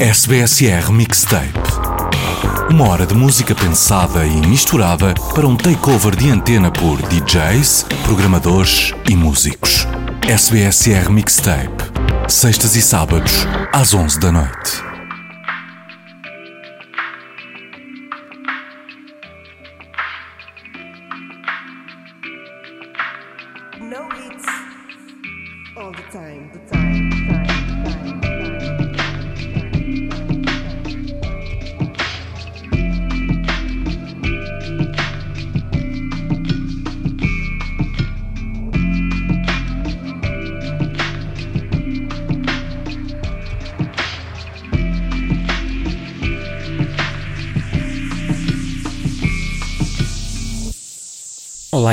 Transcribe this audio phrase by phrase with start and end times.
[0.00, 1.58] SBSR Mixtape.
[2.70, 8.92] Uma hora de música pensada e misturada para um takeover de antena por DJs, programadores
[9.08, 9.88] e músicos.
[10.28, 11.82] SBSR Mixtape.
[12.28, 14.95] Sextas e sábados, às 11 da noite.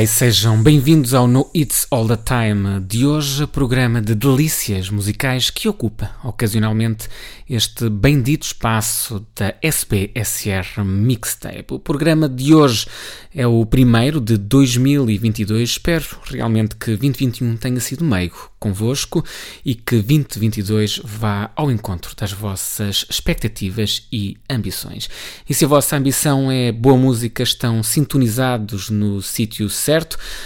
[0.04, 5.50] E sejam bem-vindos ao No It's All the Time de hoje, programa de delícias musicais
[5.50, 7.08] que ocupa ocasionalmente
[7.50, 11.68] este bendito espaço da SBSR Mixtape.
[11.70, 12.86] O programa de hoje
[13.34, 15.70] é o primeiro de 2022.
[15.70, 19.24] Espero realmente que 2021 tenha sido meigo convosco
[19.64, 25.10] e que 2022 vá ao encontro das vossas expectativas e ambições.
[25.50, 29.93] E se a vossa ambição é boa música, estão sintonizados no sítio certo.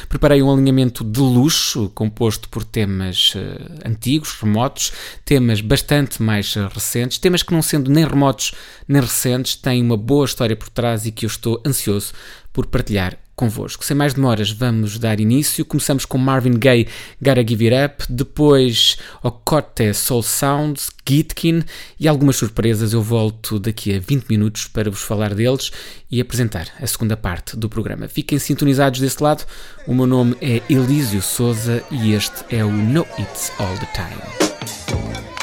[0.10, 4.92] Preparei um alinhamento de luxo composto por temas uh, antigos, remotos,
[5.24, 8.54] temas bastante mais uh, recentes, temas que não sendo nem remotos
[8.88, 12.14] nem recentes, têm uma boa história por trás e que eu estou ansioso
[12.52, 13.86] por partilhar convosco.
[13.86, 15.64] Sem mais demoras, vamos dar início.
[15.64, 16.88] Começamos com Marvin Gaye,
[17.22, 21.64] Gotta Give It Up, depois Ocote Soul Sounds, Gitkin
[22.00, 22.92] e algumas surpresas.
[22.92, 25.72] Eu volto daqui a 20 minutos para vos falar deles
[26.12, 28.08] e apresentar a segunda parte do programa.
[28.08, 29.46] Fiquem sintonizados desse lado.
[29.86, 35.37] O meu nome é Elísio Souza e este é o No It's All the Time.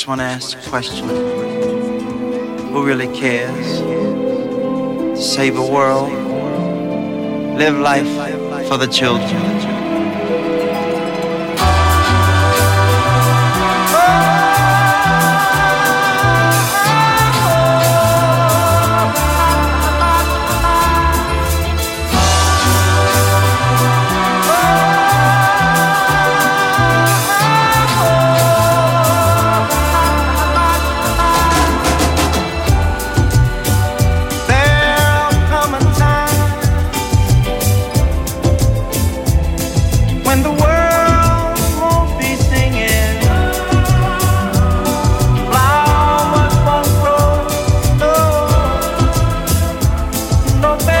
[0.00, 1.10] Just want to ask a question.
[2.72, 3.80] Who really cares?
[3.80, 6.10] To save a world,
[7.58, 8.08] live life
[8.66, 9.59] for the children.
[50.70, 50.99] romper.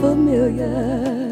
[0.00, 1.25] Familiar.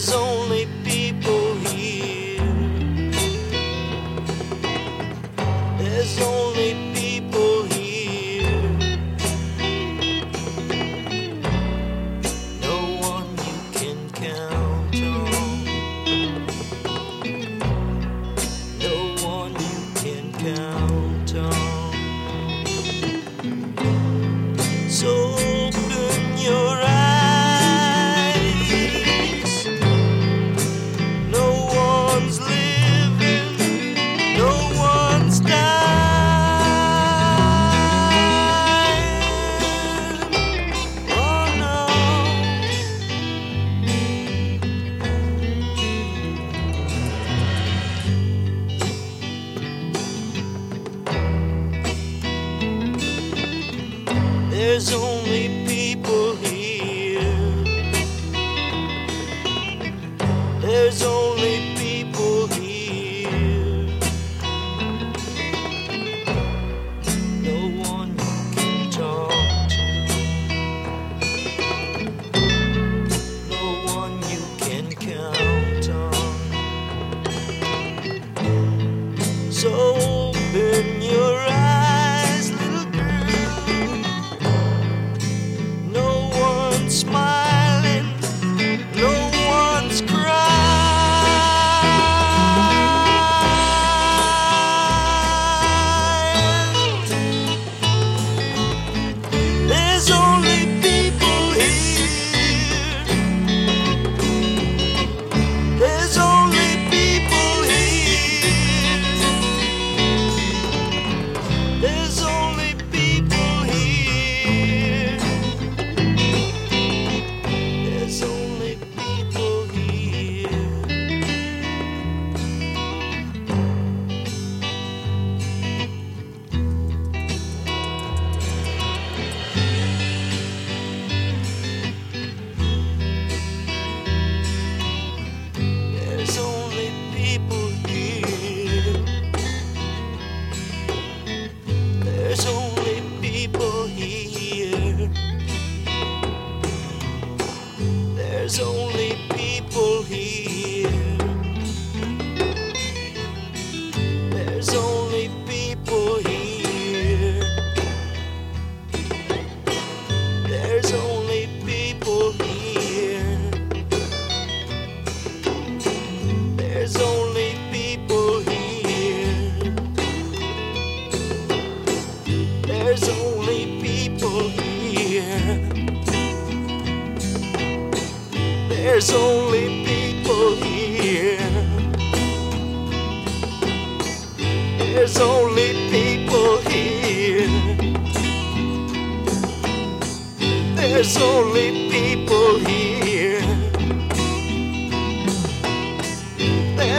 [0.00, 0.29] So.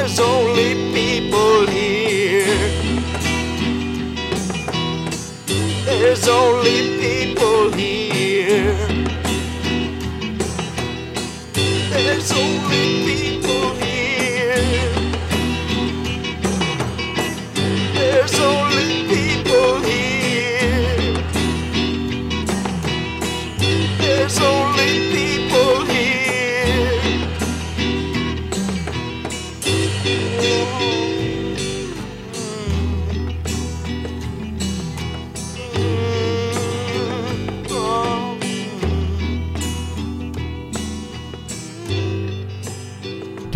[0.02, 2.48] There's only people here.
[5.86, 6.61] There's only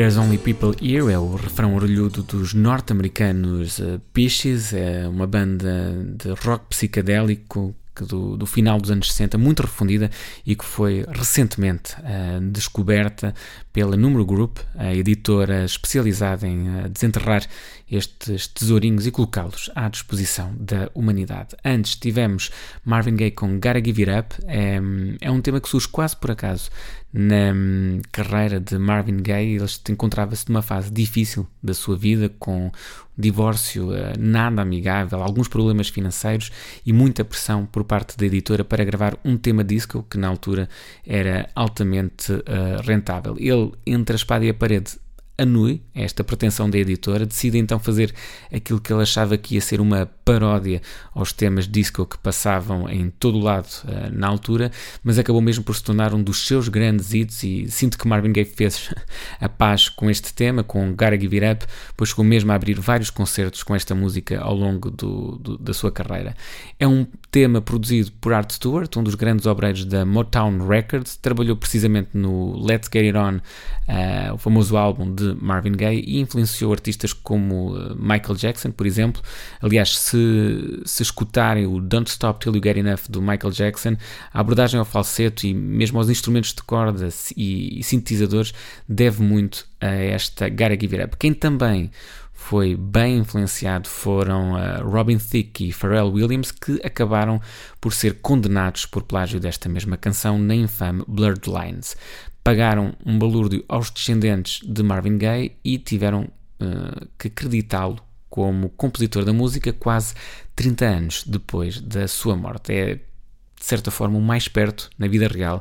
[0.05, 5.97] There's Only People Here é o refrão orelhudo dos norte-americanos uh, Peaches, é uma banda
[6.15, 10.11] de rock psicadélico do, do final dos anos 60, muito refundida
[10.45, 13.33] e que foi recentemente uh, descoberta
[13.73, 17.43] pela Número Group, a editora especializada em uh, desenterrar
[17.89, 21.55] estes tesourinhos e colocá-los à disposição da humanidade.
[21.63, 22.51] Antes tivemos
[22.83, 24.79] Marvin Gaye com Gotta Give It Up, é,
[25.21, 26.69] é um tema que surge quase por acaso
[27.13, 29.55] na hum, carreira de Marvin Gaye.
[29.55, 32.71] Ele encontrava-se numa fase difícil da sua vida, com
[33.17, 36.51] divórcio uh, nada amigável, alguns problemas financeiros
[36.85, 40.67] e muita pressão por parte da editora para gravar um tema disco que na altura
[41.05, 43.35] era altamente uh, rentável.
[43.39, 44.97] Ele, entre a espada e a parede,
[45.37, 48.13] anui esta pretensão da editora, decide então fazer
[48.51, 50.81] aquilo que ele achava que ia ser uma paródia
[51.13, 54.71] aos temas disco que passavam em todo o lado uh, na altura,
[55.03, 58.31] mas acabou mesmo por se tornar um dos seus grandes hits e sinto que Marvin
[58.31, 58.93] Gaye fez
[59.39, 62.79] a paz com este tema, com Gotta Give It Up, pois chegou mesmo a abrir
[62.79, 66.35] vários concertos com esta música ao longo do, do, da sua carreira.
[66.79, 71.55] É um tema produzido por Art Stewart, um dos grandes obreiros da Motown Records, trabalhou
[71.55, 76.71] precisamente no Let's Get It On, uh, o famoso álbum de Marvin Gaye, e influenciou
[76.71, 79.21] artistas como Michael Jackson, por exemplo.
[79.61, 83.97] Aliás, se, se escutarem o Don't Stop Till You Get Enough do Michael Jackson,
[84.33, 88.53] a abordagem ao falseto e mesmo aos instrumentos de corda e, e sintetizadores
[88.87, 91.17] deve muito a esta Gotta Give It Up.
[91.17, 91.91] Quem também
[92.33, 97.41] foi bem influenciado foram uh, Robin Thicke e Pharrell Williams, que acabaram
[97.81, 101.97] por ser condenados por plágio desta mesma canção na infame Blurred Lines.
[102.45, 106.29] Pagaram um balúrdio aos descendentes de Marvin Gaye e tiveram
[106.61, 107.97] uh, que acreditá-lo
[108.29, 110.13] como compositor da música quase
[110.55, 112.71] 30 anos depois da sua morte.
[112.71, 115.59] É, de certa forma, o mais perto, na vida real,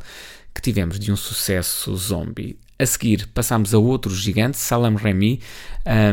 [0.54, 2.58] que tivemos de um sucesso zombie.
[2.78, 5.40] A seguir, passámos a outro gigante, Salam Remy,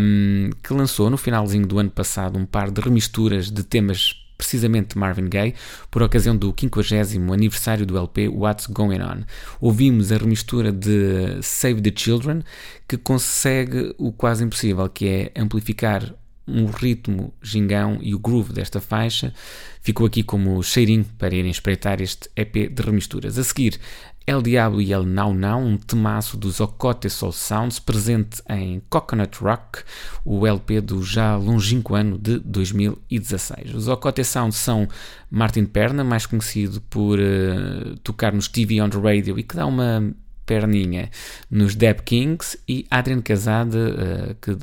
[0.01, 4.97] um, que lançou no finalzinho do ano passado um par de remisturas de temas precisamente
[4.97, 5.53] Marvin Gaye,
[5.91, 9.21] por ocasião do 50 aniversário do LP What's Going On.
[9.59, 12.41] Ouvimos a remistura de Save the Children,
[12.87, 16.15] que consegue o quase impossível, que é amplificar
[16.47, 19.31] um ritmo gingão e o groove desta faixa.
[19.79, 23.37] Ficou aqui como cheirinho para irem espreitar este EP de remisturas.
[23.37, 23.79] A seguir,
[24.25, 29.37] El Diablo e El Now Now, um temaço dos Ocote Soul Sounds, presente em Coconut
[29.39, 29.83] Rock,
[30.23, 33.73] o LP do já longínquo ano de 2016.
[33.73, 34.87] Os Ocote Sounds são
[35.29, 39.65] Martin Perna, mais conhecido por uh, tocar nos TV on the Radio e que dá
[39.65, 40.13] uma
[40.45, 41.09] perninha
[41.49, 44.55] nos Deb Kings, e Adrian Casada, uh, que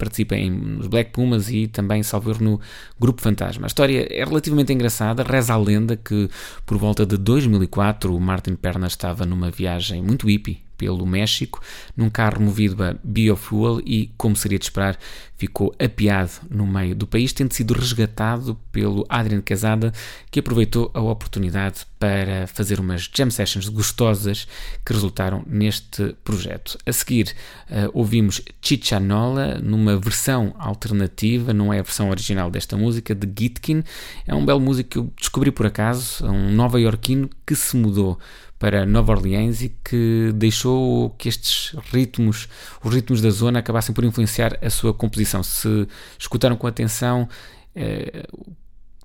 [0.00, 2.60] participa em, nos Black Pumas e também, salvo no
[2.98, 3.66] Grupo Fantasma.
[3.66, 6.28] A história é relativamente engraçada, reza a lenda que
[6.64, 11.60] por volta de 2004 o Martin Perna estava numa viagem muito hippie pelo México,
[11.94, 14.98] num carro movido a biofuel e, como seria de esperar,
[15.36, 19.92] ficou apiado no meio do país, tendo sido resgatado pelo Adrian Casada,
[20.30, 24.48] que aproveitou a oportunidade para fazer umas jam sessions gostosas
[24.82, 26.78] que resultaram neste projeto.
[26.86, 27.34] A seguir,
[27.70, 33.84] uh, ouvimos Chichanola numa versão alternativa, não é a versão original desta música, de Gitkin.
[34.26, 38.18] É um belo músico que eu descobri por acaso, um nova-iorquino que se mudou
[38.60, 42.46] para Nova Orleans e que deixou que estes ritmos,
[42.84, 45.42] os ritmos da zona, acabassem por influenciar a sua composição.
[45.42, 47.26] Se escutaram com atenção,
[47.74, 48.26] eh,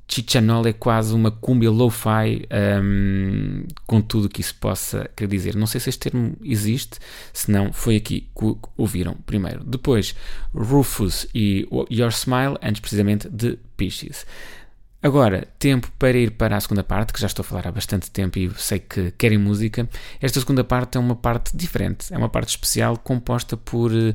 [0.09, 2.45] Chichanol é quase uma cumbia lo-fi
[2.83, 5.55] um, com tudo que isso possa querer dizer.
[5.55, 6.99] Não sei se este termo existe,
[7.31, 9.63] se não, foi aqui que ouviram primeiro.
[9.63, 10.13] Depois,
[10.53, 14.25] Rufus e Your Smile, antes precisamente de Pisces.
[15.05, 18.09] Agora, tempo para ir para a segunda parte, que já estou a falar há bastante
[18.09, 19.87] tempo e sei que querem música.
[20.19, 24.13] Esta segunda parte é uma parte diferente, é uma parte especial composta por um,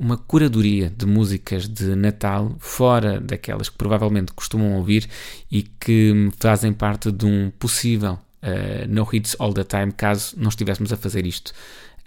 [0.00, 5.08] uma curadoria de músicas de Natal, fora daquelas que provavelmente costumam ouvir
[5.48, 10.48] e que fazem parte de um possível uh, No Hits All the Time, caso não
[10.48, 11.52] estivéssemos a fazer isto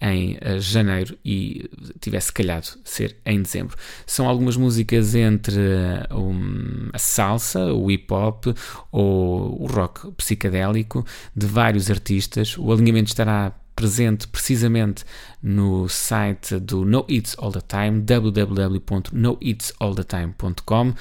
[0.01, 3.75] em uh, janeiro e tivesse calhado ser em dezembro.
[4.05, 8.45] São algumas músicas entre uh, um, a salsa, o hip hop
[8.91, 11.05] ou o rock psicadélico
[11.36, 12.58] de vários artistas.
[12.58, 15.03] O alinhamento estará presente precisamente
[15.43, 20.93] no site do No It's All the Time, www.noitsallthetime.com.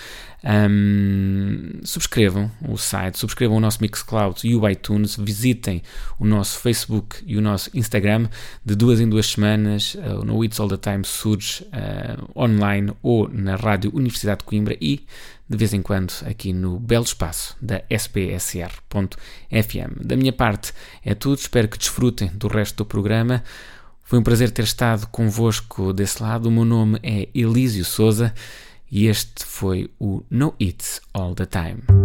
[0.47, 5.83] Um, subscrevam o site, subscrevam o nosso Mixcloud e o iTunes, visitem
[6.19, 8.29] o nosso Facebook e o nosso Instagram.
[8.63, 12.93] De duas em duas semanas, uh, o No It's All the Time surge uh, online
[13.03, 15.07] ou na Rádio Universidade de Coimbra e
[15.49, 19.17] de vez em quando aqui no belo espaço da spsr.fm.
[20.03, 20.73] Da minha parte
[21.05, 23.43] é tudo, espero que desfrutem do resto do programa.
[24.03, 26.47] Foi um prazer ter estado convosco desse lado.
[26.47, 28.35] O meu nome é Elísio Souza
[28.91, 32.04] e este foi o No It's All the Time.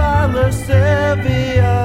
[0.00, 1.79] Silas Sevilla.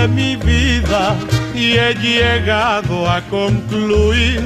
[0.00, 1.16] De mi vida
[1.54, 4.40] y he llegado a concluir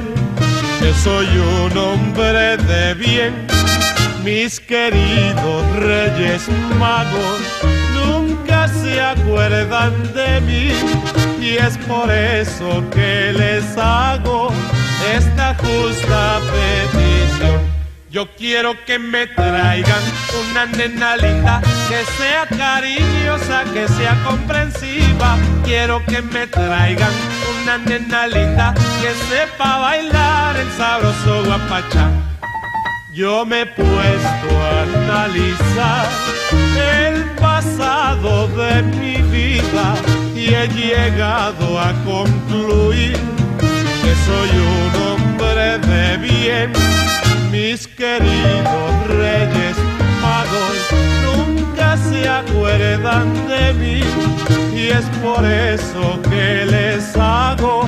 [0.79, 3.33] que soy un hombre de bien.
[4.23, 6.47] Mis queridos reyes
[6.79, 7.41] magos
[7.93, 10.71] nunca se acuerdan de mí
[11.41, 14.49] y es por eso que les hago
[15.15, 17.72] esta justa petición.
[18.13, 20.03] Yo quiero que me traigan
[20.39, 21.59] una nena linda,
[21.89, 25.35] que sea cariñosa, que sea comprensiva.
[25.65, 27.09] Quiero que me traigan
[27.63, 32.11] una nena linda, que sepa bailar el sabroso guapachá.
[33.11, 36.05] Yo me he puesto a analizar
[37.09, 39.95] el pasado de mi vida
[40.35, 43.17] y he llegado a concluir
[44.03, 46.73] que soy un hombre de bien.
[47.53, 49.77] Mis queridos reyes
[50.23, 50.75] magos
[51.23, 54.01] nunca se acuerdan de mí
[54.75, 57.87] y es por eso que les hago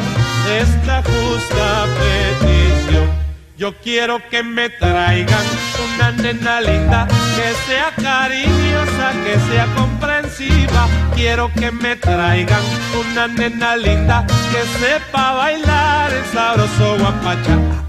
[0.61, 3.09] esta justa petición.
[3.57, 5.45] Yo quiero que me traigan
[5.84, 10.88] una nena linda, que sea cariñosa, que sea comprensiva.
[11.16, 12.61] Quiero que me traigan
[12.93, 17.84] una nena linda, que sepa bailar el sabroso guapachá.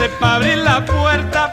[0.00, 1.52] Sepa abrir la puerta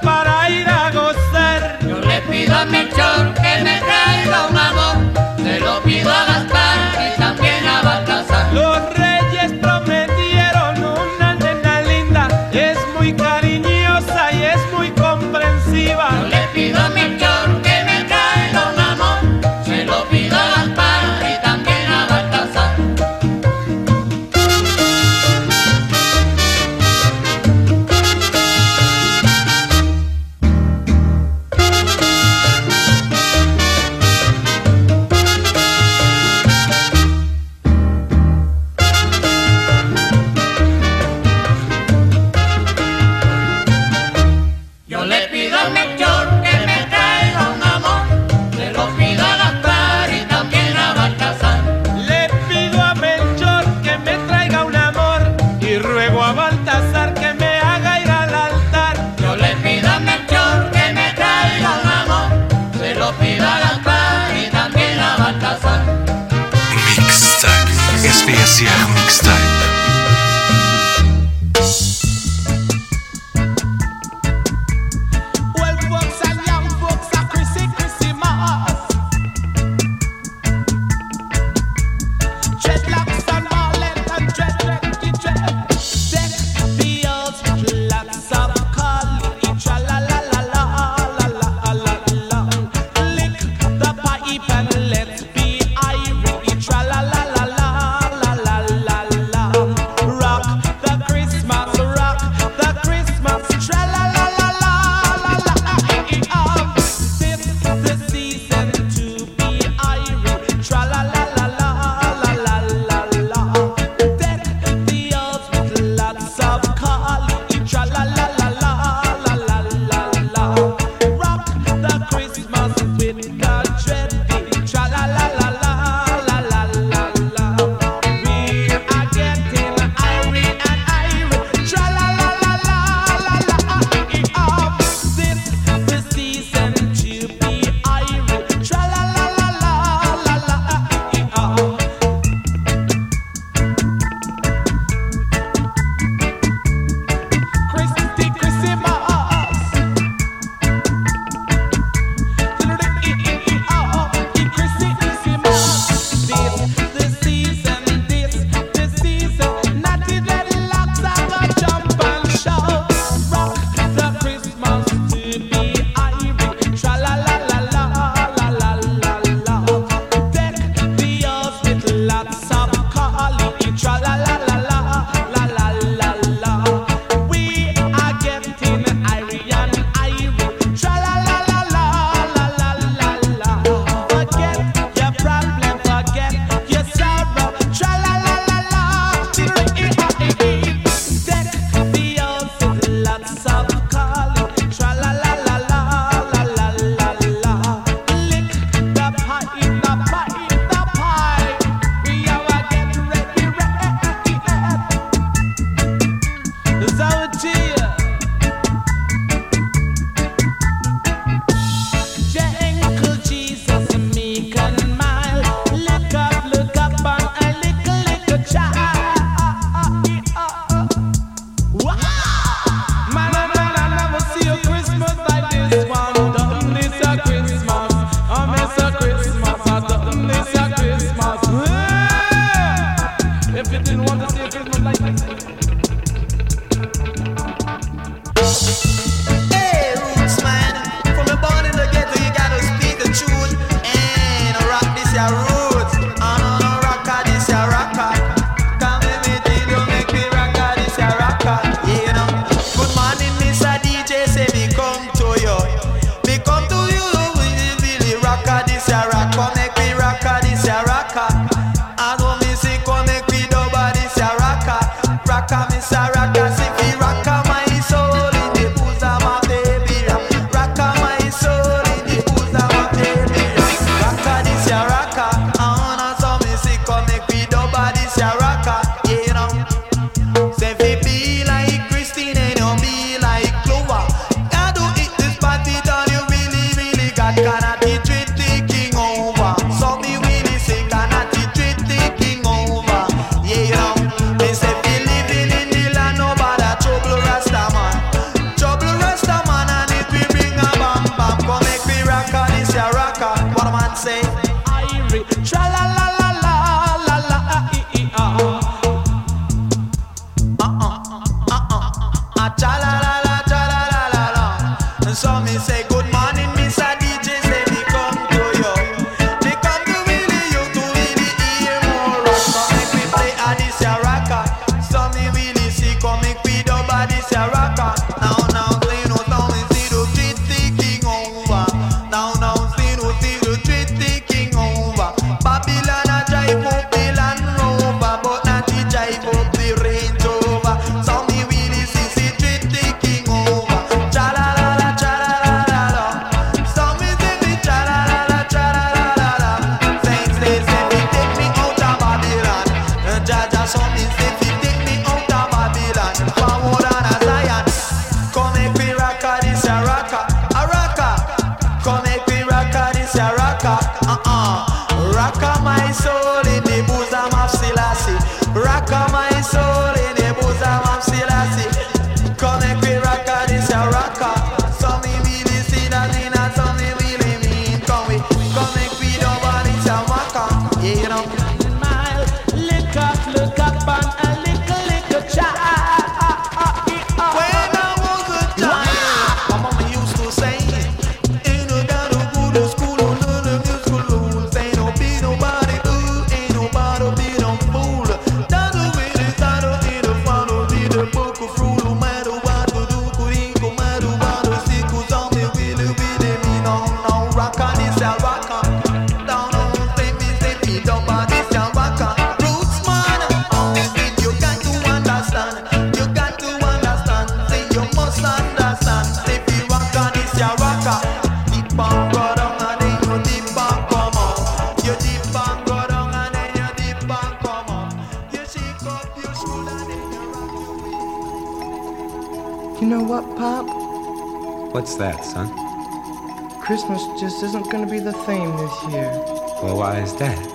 [439.62, 440.47] Well, why is that?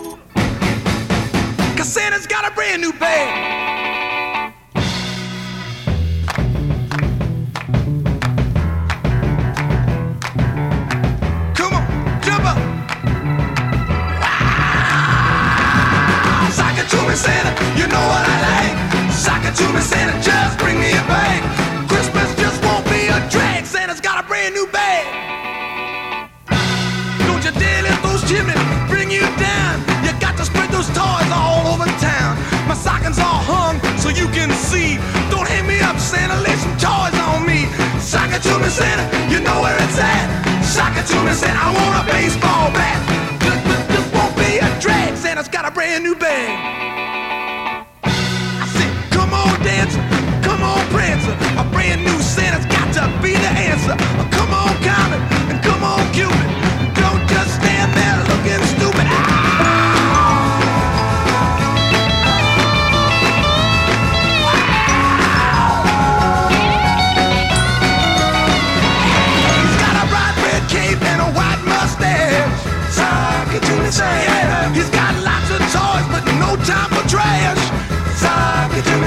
[45.33, 47.22] man that's got a brand new bang.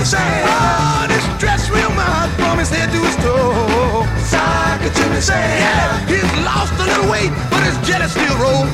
[0.05, 4.05] say, oh, this dress real my from his head to his toe.
[4.21, 8.69] Sock a chimney say, yeah, he's lost a little weight, but his jelly still roll.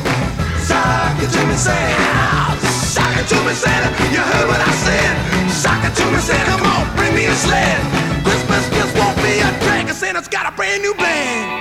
[0.60, 2.60] Sock a chimney say, oh,
[2.92, 3.72] sock a chimney say,
[4.12, 5.14] you heard what I said.
[5.48, 7.80] Sock a chimney say, come on, bring me a sled.
[8.28, 9.88] Christmas just won't be a drag.
[9.96, 11.61] Santa's got a brand new band.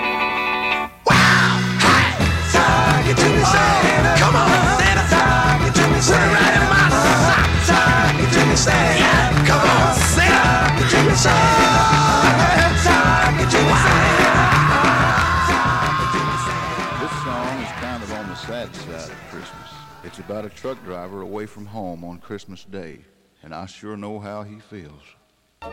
[20.30, 23.00] about a truck driver away from home on Christmas Day,
[23.42, 25.02] and I sure know how he feels.
[25.60, 25.72] Oh,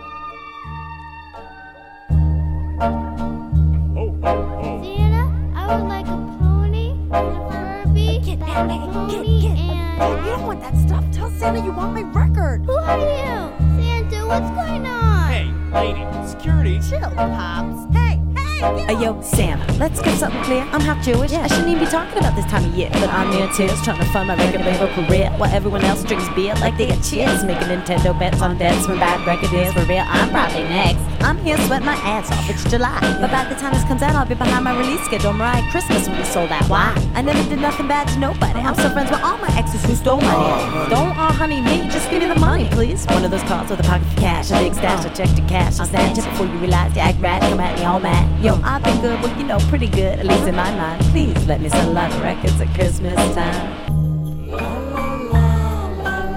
[3.99, 4.81] oh, oh.
[4.81, 8.19] Santa, I would like a pony and a Furby.
[8.25, 8.91] Get that, nigga.
[8.91, 9.57] pony get, get.
[9.59, 10.25] and.
[10.25, 11.05] You don't want that stuff.
[11.11, 12.65] Tell Santa you want my record.
[12.65, 13.53] Who are you?
[13.79, 15.29] Santa, what's going on?
[15.29, 16.79] Hey, lady, security.
[16.79, 17.95] Chill, Pops.
[17.95, 18.19] Hey,
[18.61, 20.63] uh, yo, Sam, let's get something clear.
[20.71, 21.31] I'm half Jewish.
[21.31, 21.41] Yeah.
[21.41, 22.89] I shouldn't even be talking about this time of year.
[22.93, 25.29] But I'm near tears, trying to fund my record label career.
[25.37, 27.43] While everyone else drinks beer like they get cheers.
[27.43, 30.03] Making Nintendo bets on deaths from bad record deals for real.
[30.07, 31.16] I'm probably next.
[31.21, 32.49] I'm here sweating my ass off.
[32.49, 32.99] It's July.
[33.19, 35.33] But by the time this comes out, I'll be behind my release schedule.
[35.33, 36.69] Mariah Christmas will be sold out.
[36.69, 36.93] Why?
[37.15, 38.59] I never did nothing bad to nobody.
[38.59, 40.89] I'm still friends with all my exes who stole my name.
[40.89, 43.05] Don't all honey me, just give me the money, please.
[43.07, 45.45] One of those cards with a pocket for cash, a big stash, I check the
[45.47, 45.79] cash.
[45.79, 47.41] I snatch it before you realize you act right.
[47.41, 48.43] Come at me all mad.
[48.43, 51.01] Yo, I've been good, well, you know, pretty good, at least in my mind.
[51.11, 53.87] Please let me sell a lot of records at Christmas time.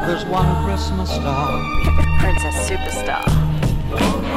[0.06, 1.60] There's one Christmas star.
[2.20, 4.29] Princess Superstar.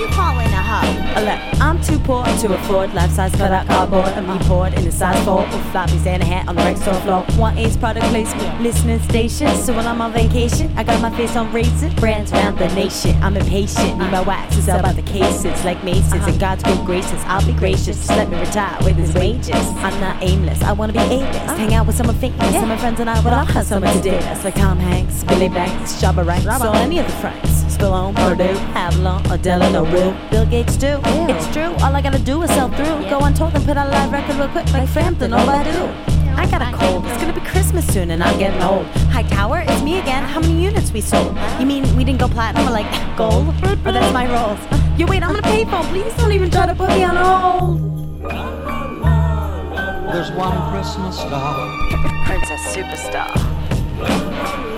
[0.00, 1.20] You calling a hoe?
[1.20, 5.22] Look, I'm too poor to afford life-size cutout cardboard and me poured in a size
[5.24, 7.22] 4 with floppies and a hat on the rec store floor.
[7.36, 9.54] One A's product placement, listening station.
[9.56, 11.94] So when I'm on vacation, I got my face on raisin.
[11.96, 13.14] Brands around the nation.
[13.22, 16.86] I'm impatient, need my wax to sell by the cases like Masons and God's good
[16.86, 17.20] graces.
[17.26, 19.50] I'll be gracious, just let me retire with his wages.
[19.84, 21.58] I'm not aimless, I wanna be A-list.
[21.60, 24.22] Hang out with some of my friends and I would all have someone to date
[24.24, 24.44] us.
[24.44, 27.49] Like Tom Hanks, Billy Banks, Jabba Ranks, or any of the Franks.
[27.80, 30.14] Stallone, Purdue, Avalon, or Delano Will.
[30.30, 31.00] Bill Gates too.
[31.32, 33.08] It's true, all I gotta do is sell through.
[33.08, 35.64] Go on tour and put out a live record real quick like Frampton, all I
[35.64, 35.88] do.
[36.36, 37.06] I got a cold.
[37.06, 38.84] It's gonna be Christmas soon and I'm getting old.
[39.08, 40.24] High Tower, it's me again.
[40.24, 41.34] How many units we sold?
[41.58, 43.48] You mean we didn't go platinum or like gold?
[43.64, 44.60] Or that's my rolls?
[45.00, 45.86] Yo, wait, I'm gonna pay phone.
[45.86, 47.80] Please don't even try to put me on hold.
[50.12, 51.78] There's one Christmas star.
[52.26, 54.69] Princess Superstar.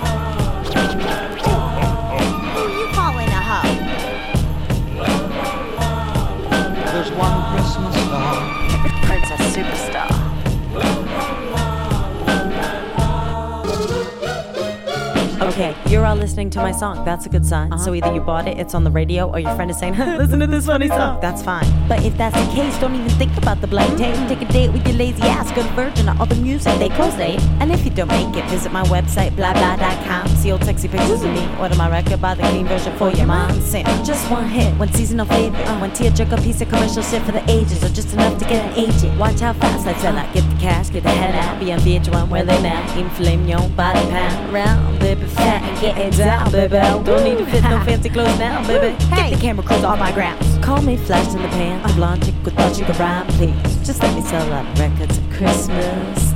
[16.23, 17.03] Listening to my song.
[17.03, 17.69] That's a good sign.
[17.71, 17.95] So uh-huh.
[17.95, 20.47] either you bought it, it's on the radio, or your friend is saying, "Listen to
[20.47, 21.67] this funny song." That's fine.
[21.89, 24.15] But if that's the case, don't even think about the blank tape.
[24.29, 25.51] Take a date with your lazy ass.
[25.51, 27.35] Go to Virgin or all the music they co-say.
[27.35, 27.57] Eh?
[27.59, 30.27] And if you don't make it, visit my website blahblah.com.
[30.39, 31.45] See old sexy pictures of me.
[31.59, 33.51] Order my record, buy the clean version for your mom.
[33.59, 37.33] Sing just one hit, one seasonal favorite, uh, one tearjerker piece of commercial shit for
[37.33, 39.19] the ages, or just enough to get an agent.
[39.19, 40.33] Watch how fast I sell out.
[40.33, 41.59] Get the cash, get the head out.
[41.59, 42.81] Be on VH1 where they now.
[42.97, 46.79] Inflame your body pound round, baby fat and get it down, baby.
[47.03, 48.97] Don't need to fit no fancy clothes now, baby.
[49.09, 50.57] Get the camera crews off my grounds.
[50.65, 51.85] Call me flash in the pan.
[51.85, 53.85] I'm blonde chick with thought you could rhyme, please.
[53.85, 56.32] Just let me sell out records at Christmas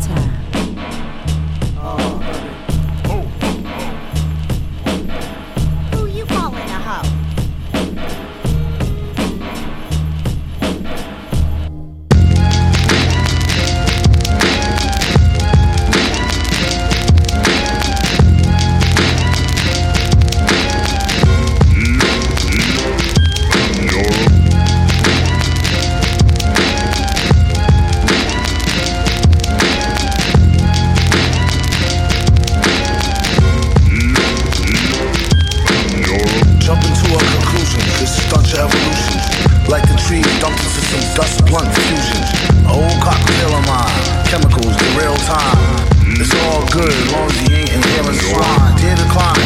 [46.78, 48.78] good as long as you ain't inhaling swine.
[48.78, 49.42] Dear decline,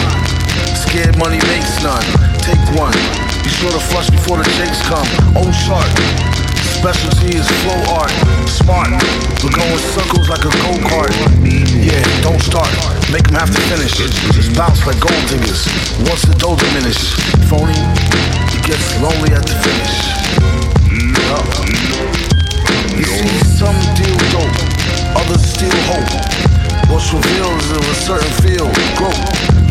[0.75, 2.03] scared money makes none.
[2.43, 2.91] Take one,
[3.39, 5.07] be sure to flush before the jakes come.
[5.39, 5.87] Old shark,
[6.75, 8.11] specialty is flow art.
[8.51, 8.91] Smart,
[9.39, 11.13] we're going circles like a go-kart.
[11.47, 12.67] Yeah, don't start,
[13.15, 13.95] make them have to finish.
[14.35, 15.71] Just bounce like gold diggers.
[16.11, 16.99] Once the dough diminish,
[17.47, 17.79] phony,
[18.51, 19.95] it gets lonely at the finish.
[21.31, 21.47] Yup.
[22.91, 24.51] You see, some deal dope,
[25.15, 26.60] others steal hope.
[26.91, 28.67] What's revealed is of a certain field,
[28.99, 29.15] growth.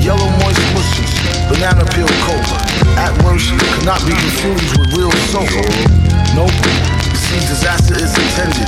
[0.01, 1.13] Yellow moist mushies,
[1.53, 2.49] banana peel coke.
[2.97, 5.53] At worst, cannot be confused with real soap.
[6.33, 6.49] Nope.
[7.13, 8.65] See, disaster is intended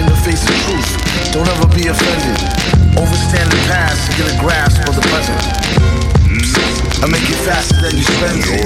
[0.00, 0.90] in the face of truth.
[1.32, 2.40] Don't ever be offended.
[2.96, 5.36] Overstand the past to get a grasp of the present.
[7.04, 8.64] I make it faster than you spend it.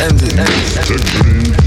[0.00, 0.40] End it.
[0.40, 0.48] End
[0.88, 1.66] it.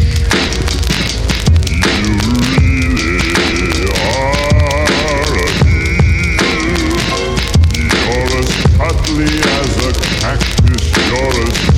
[3.80, 4.49] You're
[9.20, 9.92] cuddly as a
[10.22, 11.69] cactus, you're as